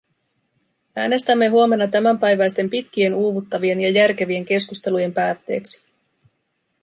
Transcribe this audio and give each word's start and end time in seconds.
Äänestämme 0.95 1.47
huomenna 1.47 1.87
tämänpäiväisten 1.87 2.69
pitkien, 2.69 3.13
uuvuttavien 3.13 3.81
ja 3.81 3.89
järkevien 3.89 4.45
keskustelujen 4.45 5.13
päätteeksi. 5.13 5.85